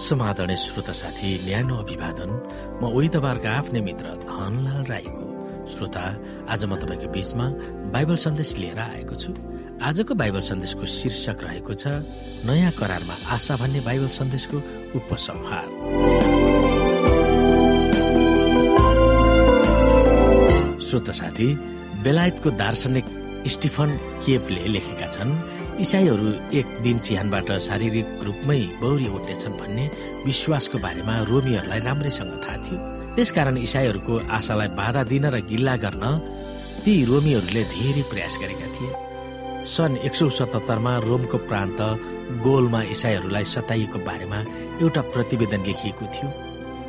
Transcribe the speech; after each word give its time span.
समादरणीय 0.00 0.56
श्रोता 0.56 0.92
साथी 0.96 1.28
न्यानो 1.44 1.74
अभिवादन। 1.76 2.30
म 2.80 2.88
तपाईँहरूका 2.88 3.50
आफ्नै 3.52 3.80
मित्र 3.84 4.06
धनलाल 4.24 4.84
राईको 4.88 5.24
श्रोता। 5.72 6.04
आज 6.48 6.64
म 6.64 6.72
तपाईँको 6.80 7.08
बिचमा 7.12 7.46
बाइबल 7.92 8.16
सन्देश 8.16 8.50
लिएर 8.56 8.78
आएको 8.80 9.14
छु। 9.14 9.30
आजको 9.76 10.12
बाइबल 10.16 10.40
सन्देशको 10.40 10.84
शीर्षक 10.88 11.38
रहेको 11.44 11.72
छ 11.76 11.84
नयाँ 12.48 12.72
करारमा 12.80 13.14
आशा 13.28 13.54
भन्ने 13.60 13.80
बाइबल 13.84 14.08
सन्देशको 14.08 14.56
उपसंहार। 14.96 15.68
श्रोता 20.80 21.12
साथी 21.12 21.48
बेलायतको 22.04 22.48
दार्शनिक 22.56 23.06
स्टिफन 23.52 23.90
केपले 24.24 24.64
लेखेका 24.74 25.08
छन् 25.12 25.59
इसाईहरू 25.78 26.28
एक 26.58 26.66
दिन 26.82 26.98
चिहानबाट 26.98 27.48
शारीरिक 27.58 28.08
रूपमै 28.26 28.60
बौरी 28.80 29.06
उठ्नेछन् 29.08 29.58
भन्ने 29.60 29.84
विश्वासको 30.26 30.78
बारेमा 30.78 31.14
रोमीहरूलाई 31.30 31.80
राम्रैसँग 31.80 32.32
थाहा 32.44 32.56
थियो। 32.64 32.78
त्यसकारण 33.16 33.56
इसाईहरूको 33.56 34.14
आशालाई 34.30 34.68
बाधा 34.80 35.02
दिन 35.12 35.24
र 35.30 35.40
गिल्ला 35.50 35.76
गर्न 35.76 36.04
ती 36.84 36.94
रोमीहरूले 37.04 37.62
धेरै 37.64 38.02
प्रयास 38.10 38.34
गरेका 38.42 38.68
थिए। 38.74 38.90
सन् 39.66 40.00
एक 40.06 40.14
सौ 40.14 40.28
सतहत्तरमा 40.28 40.92
रोमको 41.08 41.38
प्रान्त 41.48 41.80
गोलमा 42.44 42.80
इसाईहरूलाई 42.94 43.44
सताइएको 43.44 43.98
बारेमा 44.08 44.38
एउटा 44.80 45.00
प्रतिवेदन 45.12 45.60
लेखिएको 45.66 46.04
थियो। 46.14 46.28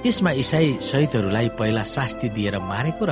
त्यसमा 0.03 0.31
इसाई 0.41 0.67
शहीदहरूलाई 0.81 1.47
पहिला 1.59 1.83
शास्ति 1.85 2.29
दिएर 2.35 2.57
मारेको 2.57 3.05
र 3.05 3.11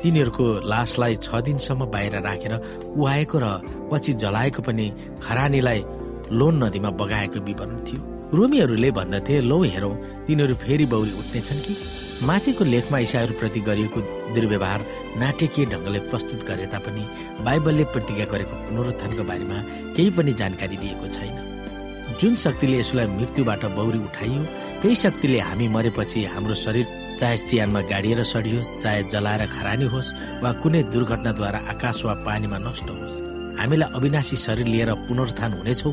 तिनीहरूको 0.00 0.44
लासलाई 0.64 1.14
छ 1.20 1.28
दिनसम्म 1.46 1.84
बाहिर 1.92 2.14
राखेर 2.24 2.52
कुहाएको 2.96 3.38
र 3.44 3.46
पछि 3.92 4.12
जलाएको 4.22 4.60
पनि 4.64 4.86
खरानीलाई 5.20 5.80
लोन 6.32 6.54
नदीमा 6.64 6.90
बगाएको 7.00 7.38
विवरण 7.44 7.76
थियो। 7.86 8.00
रोमीहरूले 8.32 8.90
भन्दथे 8.98 9.40
लौ 9.50 9.58
हेरौँ 9.74 9.94
तिनीहरू 10.26 10.54
फेरि 10.64 10.86
बौरी 10.92 11.12
उठ्नेछन् 11.20 11.60
कि? 11.66 11.74
माथिको 12.24 12.64
लेखमा 12.64 12.98
इसाईहरूप्रति 13.04 13.60
गरिएको 13.68 14.00
दुर्व्यवहार 14.34 14.80
नाटकीय 15.20 15.66
ढङ्गले 15.72 16.00
प्रस्तुत 16.08 16.40
गरे 16.48 16.66
तापनि 16.72 17.04
बाइबलले 17.44 17.84
प्रतिज्ञा 17.92 18.26
गरेको 18.32 18.54
पुनरुत्थानको 18.64 19.22
बारेमा 19.30 19.58
केही 19.96 20.10
पनि 20.16 20.32
जानकारी 20.40 20.76
दिएको 20.82 21.06
छैन। 21.16 21.36
जुन 22.20 22.34
शक्तिले 22.44 22.78
यसलाई 22.80 23.06
मृत्युबाट 23.18 23.64
बौरी 23.76 23.98
उठाइयो 24.08 24.42
त्यही 24.82 24.94
शक्तिले 24.96 25.38
हामी 25.44 25.66
मरेपछि 25.68 26.24
हाम्रो 26.24 26.54
शरीर 26.56 26.86
चाहे 27.20 27.36
चियानमा 27.38 27.80
गाडिएर 27.90 28.22
सडियोस् 28.24 28.68
चाहे 28.82 29.02
जलाएर 29.12 29.42
खरानी 29.52 29.86
होस् 29.92 30.12
वा 30.42 30.50
कुनै 30.62 30.82
दुर्घटनाद्वारा 30.92 31.58
आकाश 31.72 32.04
वा 32.04 32.14
पानीमा 32.24 32.58
नष्ट 32.64 32.88
होस् 32.88 33.18
हामीलाई 33.60 33.92
अविनाशी 33.92 34.36
शरीर 34.44 34.66
लिएर 34.72 34.90
पुनरुत्थान 35.04 35.52
हुनेछौ। 35.52 35.90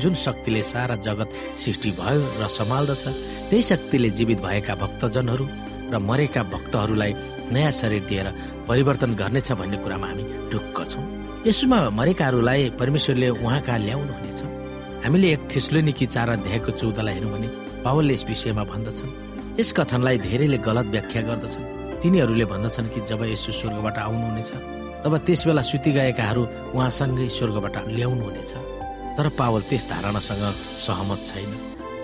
जुन 0.00 0.14
शक्तिले 0.24 0.62
सारा 0.64 0.96
जगत 1.06 1.30
सृष्टि 1.62 1.90
भयो 2.00 2.22
र 2.40 2.48
सम्हाल्दछ 2.48 3.04
त्यही 3.50 3.62
शक्तिले 3.62 4.10
जीवित 4.16 4.40
भएका 4.40 4.74
भक्तजनहरू 4.82 5.46
र 5.92 5.98
मरेका 6.08 6.42
भक्तहरूलाई 6.54 7.12
नयाँ 7.52 7.72
शरीर 7.80 8.02
दिएर 8.08 8.28
परिवर्तन 8.68 9.14
गर्नेछ 9.20 9.52
भन्ने 9.60 9.76
कुरामा 9.84 10.08
हामी 10.08 10.24
ढुक्क 10.48 10.78
छौँ। 10.90 11.04
यसोमा 11.46 11.78
मरेकाहरूलाई 12.00 12.70
परमेश्वरले 12.80 13.28
उहाँका 13.36 13.76
ल्याउनुहुनेछ। 13.84 14.40
हामीले 15.04 15.32
एक 15.32 15.48
थिस्लोनिकी 15.52 16.06
चार 16.16 16.28
अध्यायको 16.30 16.70
चौधलाई 16.80 17.14
हेर्यौँ 17.14 17.32
भने 17.36 17.48
पावलले 17.84 18.14
यस 18.14 18.24
विषयमा 18.24 18.64
भन्दछन्। 18.64 19.10
यस 19.60 19.72
कथनलाई 19.76 20.18
धेरैले 20.18 20.58
गलत 20.58 20.86
व्याख्या 20.94 21.22
गर्दछन्। 21.22 21.64
तिनीहरूले 22.02 22.44
भन्दछन् 22.44 22.88
कि 22.92 23.00
जब 23.08 23.20
यसो 23.24 23.52
स्वर्गबाट 23.52 23.96
आउनुहुनेछ 23.98 24.50
तब 25.04 25.12
त्यस 25.26 25.40
बेला 25.46 25.62
सुति 25.62 25.90
गएकाहरू 25.92 26.42
उहाँसँगै 26.74 27.28
स्वर्गबाट 27.28 27.76
ल्याउनुहुनेछ। 27.88 28.50
तर 29.16 29.28
पावल 29.38 29.60
त्यस 29.68 29.84
धारणासँग 29.90 30.44
सहमत 30.86 31.20
छैन। 31.26 31.52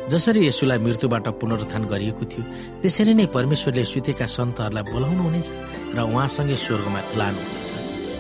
जसरी 0.08 0.40
यसुलाई 0.46 0.78
मृत्युबाट 0.78 1.26
पुनरुत्थान 1.40 1.84
गरिएको 1.92 2.24
थियो 2.30 2.42
त्यसरी 2.82 3.12
नै 3.14 3.26
परमेश्वरले 3.36 3.84
सुतेका 3.84 4.26
सन्तहरूलाई 4.26 4.84
बोलाउनुहुनेछ 4.92 5.48
र 5.96 5.98
उहाँसँगै 6.00 6.56
स्वर्गमा 6.56 7.00
लानुहुनेछ। 7.20 7.69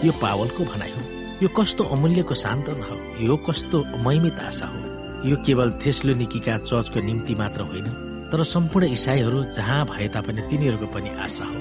यो 0.04 0.12
पावलको 0.16 0.62
भनाइ 0.64 0.92
हो। 0.96 1.02
यो 1.42 1.48
कस्तो 1.48 1.82
अमूल्यको 1.84 2.34
सान्त्वना 2.34 2.84
हो। 2.88 2.96
यो 3.20 3.36
कस्तो 3.36 3.78
महिमित 4.04 4.38
आशा 4.48 4.66
हो। 4.66 4.89
यो 5.20 5.36
केवल 5.36 5.70
थेस्लोनिकीका 5.84 6.56
चर्चको 6.58 7.00
निम्ति 7.00 7.34
मात्र 7.34 7.60
होइन 7.62 7.86
तर 8.32 8.42
सम्पूर्ण 8.44 8.86
इसाईहरू 8.96 9.42
जहाँ 9.52 9.84
भए 9.86 10.06
तापनि 10.08 10.42
तिनीहरूको 10.50 10.86
पनि 10.94 11.10
आशा 11.20 11.44
हो। 11.44 11.58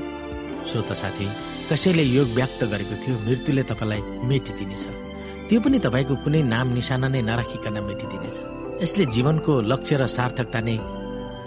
श्रोत 0.71 0.91
साथी 0.95 1.27
कसैले 1.67 2.03
योग 2.03 2.27
व्यक्त 2.37 2.63
गरेको 2.71 2.95
थियो 3.03 3.15
मृत्युले 3.19 3.63
तपाईँलाई 3.63 4.01
मेटिदिनेछ। 4.29 4.85
त्यो 5.49 5.59
पनि 5.59 5.79
तपाईँको 5.79 6.15
कुनै 6.23 6.41
नाम 6.47 6.67
निशाना 6.73 7.07
नै 7.11 7.21
नराखिकन 7.21 7.75
मेटिदिनेछ। 7.83 8.35
यसले 8.83 9.05
जीवनको 9.11 9.51
लक्ष्य 9.71 9.95
र 9.97 10.07
सार्थकता 10.07 10.59
नै 10.63 10.77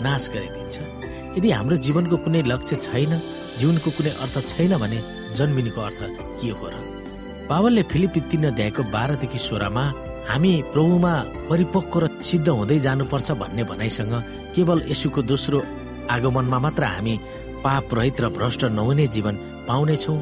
नाश 0.05 0.29
गरिदिन्छ। 0.37 0.77
यदि 1.39 1.49
हाम्रो 1.49 1.77
जीवनको 1.81 2.17
कुनै 2.29 2.43
लक्ष्य 2.45 2.77
छैन 2.77 3.13
जीवनको 3.59 3.91
कुनै 3.97 4.13
अर्थ 4.21 4.37
छैन 4.53 4.73
भने 4.77 4.99
जन्मिनुको 5.33 5.81
अर्थ 5.81 6.01
के 6.41 6.51
हो 6.53 6.67
र? 6.69 6.75
पावलले 7.49 7.83
फिलिपी 7.89 8.21
तिन 8.29 8.53
अध्यायको 8.53 8.83
बाह्रदेखि 8.93 9.39
सोह्रमा 9.49 9.85
हामी 10.29 10.53
प्रभुमा 10.73 11.15
परिपक्व 11.51 11.99
र 12.03 12.07
सिद्ध 12.23 12.49
हुँदै 12.49 12.79
जानुपर्छ 12.79 13.31
भन्ने 13.43 13.65
भनाइसँग 13.71 14.15
केवल 14.55 14.79
यसुको 14.91 15.23
दोस्रो 15.23 15.59
आगमनमा 16.11 16.59
मात्र 16.59 16.85
हामी 16.85 17.15
पाप 17.65 17.95
रहित 17.95 18.21
र 18.21 18.29
भ्रष्ट 18.37 18.65
नहुने 18.71 19.07
जीवन 19.15 19.35
पाउनेछौँ। 19.69 20.19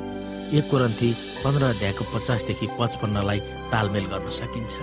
एक 0.56 0.64
कोरन्थी 0.70 1.10
पन्ध्र 1.44 1.64
अध्यायको 1.64 2.04
पचासदेखि 2.12 2.66
पचपन्नलाई 2.80 3.40
तालमेल 3.72 4.06
गर्न 4.12 4.28
सकिन्छ। 4.40 4.74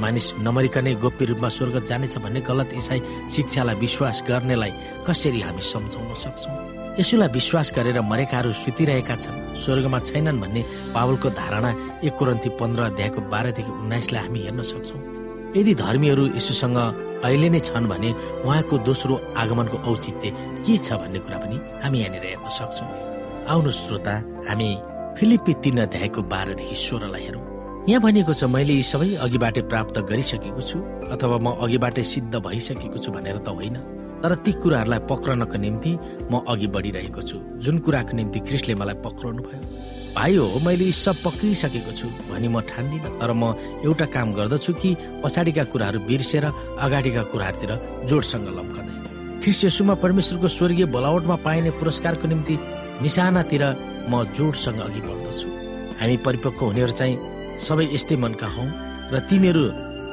मानिस 0.00 0.26
नमरिकनै 0.44 0.94
गोप्य 1.02 1.24
रूपमा 1.26 1.48
स्वर्ग 1.48 1.84
जानेछ 1.84 2.16
भन्ने 2.24 2.40
गलत 2.40 2.70
इसाई 2.80 3.00
शिक्षालाई 3.34 3.76
विश्वास 3.82 4.22
गर्नेलाई 4.28 4.72
कसरी 5.06 5.40
हामी 5.40 5.62
सम्झाउन 5.72 6.14
सक्छौँ? 6.24 6.81
यसुलाई 6.98 7.28
विश्वास 7.32 7.72
गरेर 7.72 8.00
मरेकाहरू 8.04 8.52
सुतिरहेका 8.52 9.16
छन्। 9.16 9.36
स्वर्गमा 9.56 9.98
छैनन् 10.08 10.40
भन्ने 10.42 10.62
पावलको 10.92 11.28
धारणा 11.40 11.70
एक 12.04 12.14
कोरन्थी 12.18 12.48
पन्ध्र 12.60 12.82
अध्यायको 12.92 13.20
बाह्रदेखि 13.32 13.72
उन्नाइसलाई 13.80 14.22
हामी 14.22 14.40
हेर्न 14.44 14.60
सक्छौँ। 14.62 15.00
यदि 15.56 15.72
धर्मीहरू 15.74 16.24
यसुसँग 16.36 16.78
अहिले 17.24 17.48
नै 17.48 17.60
छन् 17.64 17.88
भने 17.88 18.10
उहाँको 18.44 18.74
दोस्रो 18.84 19.14
आगमनको 19.40 19.76
औचित्य 19.88 20.28
के 20.64 20.76
छ 20.76 21.00
भन्ने 21.00 21.18
कुरा 21.24 21.38
पनि 21.40 21.56
हामी 21.80 21.98
यहाँनिर 22.00 22.24
हेर्न 22.28 22.48
सक्छौँ। 22.60 22.88
आउनु 23.48 23.70
श्रोता 23.72 24.14
हामी 24.48 24.68
फिलिपी 25.16 25.52
तीन 25.64 25.78
अध्यायको 25.88 26.20
बाह्रदेखि 26.28 26.76
सोह्रलाई 26.76 27.24
हेरौँ। 27.24 27.44
यहाँ 27.88 28.00
भनिएको 28.04 28.32
छ 28.36 28.44
मैले 28.52 28.72
यी 28.76 28.84
सबै 28.84 29.08
अघिबाटै 29.16 29.62
प्राप्त 29.72 29.96
गरिसकेको 30.12 30.60
छु 30.60 30.78
अथवा 31.08 31.36
म 31.40 31.56
अघिबाटै 31.56 32.04
सिद्ध 32.04 32.32
भइसकेको 32.36 32.98
छु 33.00 33.10
भनेर 33.16 33.40
त 33.40 33.48
होइन। 33.48 33.76
तर 34.22 34.34
ती 34.44 34.52
कुराहरूलाई 34.62 35.00
पक्रनको 35.10 35.58
निम्ति 35.58 35.92
म 36.30 36.42
अघि 36.48 36.66
बढिरहेको 36.74 37.22
छु। 37.22 37.36
जुन 37.58 37.78
कुराको 37.84 38.12
निम्ति 38.16 38.38
क्रिस्टले 38.46 38.74
मलाई 38.78 38.96
पक्राउनु 39.02 39.42
भयो 39.42 39.60
भाइ 40.14 40.34
हो 40.36 40.60
मैले 40.64 40.84
यी 40.84 40.92
सब 40.94 41.16
पक्रिसकेको 41.24 41.92
छु 41.98 42.06
भनी 42.30 42.48
म 42.48 42.60
ठान्दिनँ। 42.70 43.18
तर 43.18 43.32
म 43.32 43.54
एउटा 43.82 44.06
काम 44.14 44.32
गर्दछु 44.38 44.72
कि 44.78 44.90
पछाडिका 45.24 45.64
कुराहरू 45.72 45.98
बिर्सेर 46.06 46.44
अगाडिका 46.46 47.22
कुराहरूतिर 47.32 47.72
जोडसँग 48.08 48.46
लम्कँदै 48.58 48.94
ख्रिस्ट 49.42 49.64
यसुमा 49.64 49.94
परमेश्वरको 50.04 50.48
स्वर्गीय 50.48 50.86
बोलावटमा 50.94 51.36
पाइने 51.42 51.70
पुरस्कारको 51.80 52.26
निम्ति 52.28 52.54
निशानातिर 53.02 53.64
म 54.06 54.22
जोडसँग 54.36 54.80
अघि 54.86 55.00
बढ्दछु। 55.02 55.48
हामी 55.98 56.16
परिपक्व 56.26 56.66
हुनेहरू 56.66 56.92
चाहिँ 56.98 57.16
सबै 57.58 57.84
यस्तै 57.94 58.16
मनका 58.22 58.48
हौ 58.54 58.64
र 59.12 59.18
तिमीहरू 59.30 59.64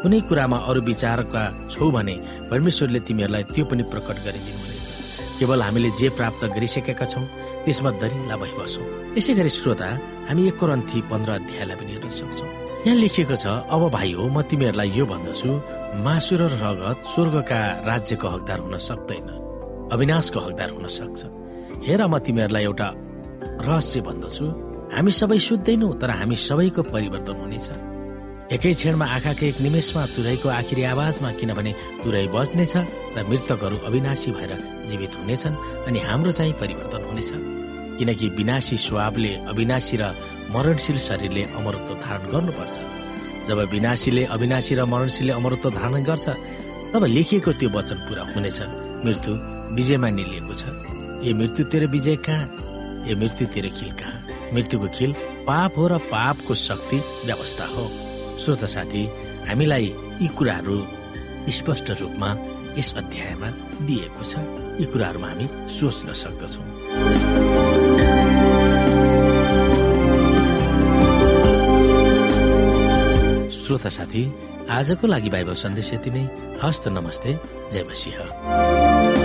कुनै 0.01 0.19
कुरामा 0.29 0.57
अरू 0.69 0.81
विचारका 0.91 1.43
छौ 1.73 1.85
भने 1.95 2.15
परमेश्वरले 2.51 2.99
तिमीहरूलाई 3.07 3.43
त्यो 3.53 3.63
पनि 3.69 3.83
प्रकट 3.93 4.17
गरिदिनुहुनेछ 4.25 4.85
केवल 5.39 5.61
हामीले 5.67 5.89
जे 5.99 6.07
प्राप्त 6.17 6.41
गरिसकेका 6.55 7.05
छौँ 7.13 7.25
त्यसमा 7.65 7.91
दरिला 8.01 8.35
भइबसौँ 8.43 8.85
यसै 9.17 9.33
गरी 9.39 9.51
श्रोता 9.59 9.89
हामी 10.29 10.41
एक 10.49 10.55
करन्थी 10.61 10.99
पन्ध्र 11.11 11.29
अध्यायलाई 11.39 11.75
पनि 11.79 11.91
हेर्न 11.95 12.11
सक्छौँ। 12.19 12.49
यहाँ 12.87 12.97
लेखिएको 13.03 13.35
छ 13.43 13.45
अब 13.75 13.81
भाइ 13.95 14.11
हो 14.15 14.23
म 14.35 14.37
तिमीहरूलाई 14.47 14.89
यो 14.95 15.05
भन्दछु 15.11 15.49
मासु 16.05 16.33
र 16.39 16.43
रगत 16.63 16.97
स्वर्गका 17.11 17.59
राज्यको 17.89 18.27
हकदार 18.33 18.59
हुन 18.63 18.75
सक्दैन। 18.87 19.27
अविनाशको 19.93 20.39
हकदार 20.45 20.69
हुन 20.75 20.85
सक्छ। 20.97 21.21
हेर 21.87 22.01
म 22.07 22.13
तिमीहरूलाई 22.23 22.63
एउटा 22.71 22.87
रहस्य 23.67 23.99
भन्दछु। 24.07 24.45
हामी 24.95 25.11
सबै 25.19 25.39
सुत्दैनौँ 25.47 25.91
तर 25.99 26.09
हामी 26.19 26.35
सबैको 26.47 26.81
परिवर्तन 26.93 27.35
हुनेछ। 27.43 27.67
एकै 28.49 28.71
क्षणमा 28.73 29.05
आँखाको 29.05 29.45
एक 29.45 29.57
निमेषमा 29.61 30.03
तुरैको 30.09 30.47
आखिरी 30.49 30.83
आवाजमा 30.89 31.29
किनभने 31.37 31.71
तुरै 32.01 32.25
बज्नेछ 32.33 32.73
र 33.13 33.17
मृतकहरू 33.29 33.77
अविनाशी 33.85 34.29
भएर 34.33 34.51
जीवित 34.89 35.13
हुनेछन् 35.21 35.59
अनि 35.85 35.99
हाम्रो 36.09 36.31
चाहिँ 36.33 36.53
परिवर्तन 36.57 37.01
हुनेछ। 37.09 37.29
किनकि 37.97 38.27
विनाशी 38.39 38.77
स्वभावले 38.85 39.31
अविनाशी 39.53 39.95
र 40.01 40.03
मरणशील 40.49 40.97
शरीरले 40.97 41.43
अमरत्व 41.61 41.93
धारण 42.01 42.25
गर्नुपर्छ। 42.33 42.77
जब 43.47 43.59
विनाशीले 43.69 44.23
अविनाशी 44.33 44.73
र 44.75 44.81
मरणशीलले 44.93 45.33
अमरत्व 45.37 45.69
धारण 45.77 46.01
गर्छ 46.09 46.27
तब 46.93 47.03
लेखिएको 47.05 47.51
त्यो 47.53 47.69
वचन 47.69 47.97
पुरा 48.09 48.23
हुनेछ। 48.33 48.59
मृत्यु 49.05 49.31
विजयमा 49.77 50.09
निलिएको 50.09 50.53
छ। 50.57 50.63
ए 51.21 51.37
मृत्यु 51.37 51.63
तेरो 51.69 51.87
विजय 51.93 52.15
कहाँ? 52.25 52.45
ए 53.05 53.13
मृत्यु 53.13 53.45
तेरो 53.53 53.69
खिल 53.77 53.91
कहाँ? 53.93 54.17
मृत्युको 54.53 54.87
खिल 54.97 55.11
पाप 55.45 55.77
हो 55.77 55.87
र 55.87 55.97
पापको 56.09 56.53
शक्ति 56.57 56.97
व्यवस्था 57.29 57.65
हो। 57.77 58.08
श्रोत 58.39 58.63
साथी 58.65 59.03
हामीलाई 59.47 59.85
यी 60.21 60.27
कुराहरू 60.27 60.77
स्पष्ट 61.51 61.89
रूपमा 61.91 62.29
यस 62.77 62.93
अध्यायमा 62.97 63.49
दिएको 63.83 64.23
छ। 64.23 64.33
यी 64.79 64.85
कुराहरूमा 64.85 65.27
हामी 65.27 65.47
सोच्न 65.75 66.13
सक्दछौँ। 66.21 66.65
श्रोता 73.59 73.89
साथी 73.89 74.23
आजको 74.71 75.07
लागि 75.07 75.29
बाइबल 75.29 75.53
सन्देश 75.53 75.93
यति 75.93 76.09
नै। 76.09 76.23
हस्त 76.63 76.87
नमस्ते। 76.87 77.39
जय 77.71 77.83
मसिंह। 77.83 79.18